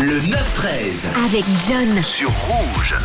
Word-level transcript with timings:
Le 0.00 0.20
9-13 0.20 1.08
avec 1.26 1.44
John. 1.66 2.02
sur 2.04 2.30
Rouge. 2.30 2.96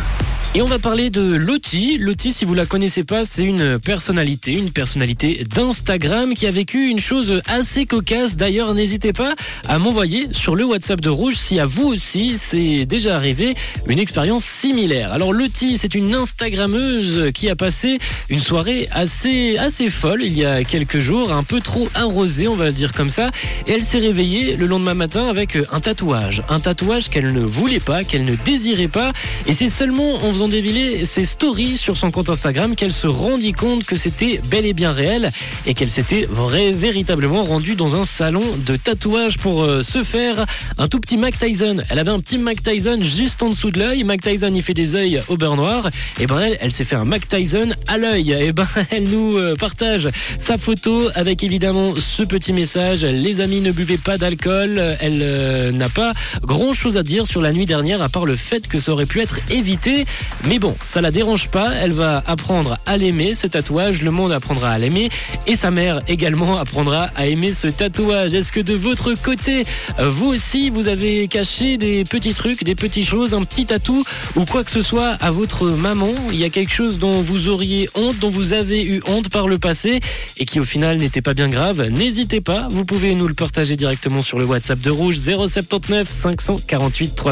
Et 0.56 0.62
on 0.62 0.66
va 0.66 0.78
parler 0.78 1.10
de 1.10 1.34
Lottie. 1.34 1.98
Lottie, 1.98 2.32
si 2.32 2.44
vous 2.44 2.54
la 2.54 2.64
connaissez 2.64 3.02
pas, 3.02 3.24
c'est 3.24 3.42
une 3.42 3.80
personnalité, 3.80 4.52
une 4.52 4.70
personnalité 4.70 5.44
d'Instagram 5.52 6.32
qui 6.34 6.46
a 6.46 6.52
vécu 6.52 6.90
une 6.90 7.00
chose 7.00 7.42
assez 7.46 7.86
cocasse. 7.86 8.36
D'ailleurs, 8.36 8.72
n'hésitez 8.72 9.12
pas 9.12 9.34
à 9.66 9.80
m'envoyer 9.80 10.28
sur 10.30 10.54
le 10.54 10.64
WhatsApp 10.64 11.00
de 11.00 11.10
Rouge 11.10 11.34
si 11.34 11.58
à 11.58 11.66
vous 11.66 11.88
aussi 11.88 12.38
c'est 12.38 12.86
déjà 12.86 13.16
arrivé 13.16 13.56
une 13.88 13.98
expérience 13.98 14.44
similaire. 14.44 15.12
Alors 15.12 15.32
Lottie, 15.32 15.76
c'est 15.76 15.96
une 15.96 16.14
Instagrammeuse 16.14 17.32
qui 17.34 17.48
a 17.48 17.56
passé 17.56 17.98
une 18.28 18.40
soirée 18.40 18.86
assez 18.92 19.58
assez 19.58 19.88
folle 19.88 20.22
il 20.22 20.38
y 20.38 20.44
a 20.44 20.62
quelques 20.62 21.00
jours, 21.00 21.32
un 21.32 21.42
peu 21.42 21.60
trop 21.60 21.88
arrosée, 21.96 22.46
on 22.46 22.54
va 22.54 22.70
dire 22.70 22.92
comme 22.92 23.10
ça, 23.10 23.32
et 23.66 23.72
elle 23.72 23.82
s'est 23.82 23.98
réveillée 23.98 24.54
le 24.54 24.68
lendemain 24.68 24.94
matin 24.94 25.26
avec 25.26 25.58
un 25.72 25.80
tatouage, 25.80 26.44
un 26.48 26.60
tatouage 26.60 27.10
qu'elle 27.10 27.32
ne 27.32 27.44
voulait 27.44 27.80
pas, 27.80 28.04
qu'elle 28.04 28.24
ne 28.24 28.36
désirait 28.36 28.86
pas, 28.86 29.12
et 29.48 29.52
c'est 29.52 29.68
seulement 29.68 30.14
en 30.14 30.32
faisant 30.32 30.43
défiler 30.48 31.04
ses 31.04 31.24
stories 31.24 31.76
sur 31.76 31.96
son 31.96 32.10
compte 32.10 32.28
Instagram 32.28 32.74
qu'elle 32.76 32.92
se 32.92 33.06
rendit 33.06 33.52
compte 33.52 33.84
que 33.84 33.96
c'était 33.96 34.40
bel 34.50 34.66
et 34.66 34.72
bien 34.72 34.92
réel 34.92 35.30
et 35.66 35.74
qu'elle 35.74 35.90
s'était 35.90 36.28
véritablement 36.72 37.42
rendue 37.42 37.74
dans 37.74 37.96
un 37.96 38.04
salon 38.04 38.42
de 38.66 38.76
tatouage 38.76 39.38
pour 39.38 39.64
euh, 39.64 39.82
se 39.82 40.02
faire 40.02 40.46
un 40.78 40.88
tout 40.88 41.00
petit 41.00 41.16
Mac 41.16 41.38
Tyson. 41.38 41.76
Elle 41.88 41.98
avait 41.98 42.10
un 42.10 42.20
petit 42.20 42.38
Mac 42.38 42.62
Tyson 42.62 42.98
juste 43.00 43.42
en 43.42 43.48
dessous 43.48 43.70
de 43.70 43.78
l'œil. 43.78 44.04
Mac 44.04 44.20
Tyson, 44.22 44.52
il 44.54 44.62
fait 44.62 44.74
des 44.74 44.94
œils 44.94 45.22
au 45.28 45.36
beurre 45.36 45.56
noir. 45.56 45.90
Et 46.20 46.26
ben 46.26 46.38
elle, 46.38 46.58
elle 46.60 46.72
s'est 46.72 46.84
fait 46.84 46.96
un 46.96 47.04
Mac 47.04 47.26
Tyson 47.28 47.70
à 47.88 47.98
l'œil. 47.98 48.32
Et 48.32 48.52
ben 48.52 48.66
elle 48.90 49.04
nous 49.04 49.36
euh, 49.36 49.54
partage 49.54 50.08
sa 50.40 50.58
photo 50.58 51.08
avec 51.14 51.42
évidemment 51.42 51.94
ce 51.96 52.22
petit 52.22 52.52
message. 52.52 53.04
Les 53.04 53.40
amis, 53.40 53.60
ne 53.60 53.72
buvez 53.72 53.98
pas 53.98 54.18
d'alcool. 54.18 54.96
Elle 55.00 55.20
euh, 55.22 55.72
n'a 55.72 55.88
pas 55.88 56.12
grand 56.42 56.72
chose 56.72 56.96
à 56.96 57.02
dire 57.02 57.26
sur 57.26 57.40
la 57.40 57.52
nuit 57.52 57.66
dernière 57.66 58.02
à 58.02 58.08
part 58.08 58.26
le 58.26 58.36
fait 58.36 58.66
que 58.68 58.78
ça 58.78 58.92
aurait 58.92 59.06
pu 59.06 59.20
être 59.20 59.38
évité. 59.50 60.04
Mais 60.46 60.58
bon, 60.58 60.76
ça 60.82 61.00
la 61.00 61.10
dérange 61.10 61.48
pas. 61.48 61.72
Elle 61.74 61.92
va 61.92 62.22
apprendre 62.26 62.76
à 62.86 62.96
l'aimer, 62.96 63.34
ce 63.34 63.46
tatouage. 63.46 64.02
Le 64.02 64.10
monde 64.10 64.32
apprendra 64.32 64.70
à 64.70 64.78
l'aimer. 64.78 65.08
Et 65.46 65.56
sa 65.56 65.70
mère 65.70 66.00
également 66.08 66.56
apprendra 66.64 67.10
à 67.14 67.26
aimer 67.26 67.52
ce 67.52 67.68
tatouage. 67.68 68.34
Est-ce 68.34 68.52
que 68.52 68.60
de 68.60 68.74
votre 68.74 69.14
côté, 69.14 69.64
vous 69.98 70.26
aussi, 70.26 70.70
vous 70.70 70.88
avez 70.88 71.28
caché 71.28 71.76
des 71.76 72.04
petits 72.04 72.34
trucs, 72.34 72.64
des 72.64 72.74
petites 72.74 73.06
choses, 73.06 73.34
un 73.34 73.42
petit 73.42 73.66
tatou 73.66 74.04
ou 74.36 74.44
quoi 74.44 74.64
que 74.64 74.70
ce 74.70 74.82
soit 74.82 75.16
à 75.20 75.30
votre 75.30 75.66
maman? 75.66 76.10
Il 76.30 76.38
y 76.38 76.44
a 76.44 76.50
quelque 76.50 76.72
chose 76.72 76.98
dont 76.98 77.22
vous 77.22 77.48
auriez 77.48 77.88
honte, 77.94 78.18
dont 78.18 78.30
vous 78.30 78.52
avez 78.52 78.84
eu 78.84 79.02
honte 79.06 79.28
par 79.30 79.48
le 79.48 79.58
passé 79.58 80.00
et 80.36 80.44
qui 80.44 80.60
au 80.60 80.64
final 80.64 80.98
n'était 80.98 81.22
pas 81.22 81.34
bien 81.34 81.48
grave? 81.48 81.88
N'hésitez 81.88 82.40
pas, 82.40 82.68
vous 82.70 82.84
pouvez 82.84 83.14
nous 83.14 83.28
le 83.28 83.34
partager 83.34 83.76
directement 83.76 84.20
sur 84.20 84.38
le 84.38 84.44
WhatsApp 84.44 84.80
de 84.80 84.90
Rouge 84.90 85.16
079 85.16 86.08
548 86.08 87.14
3000. 87.14 87.24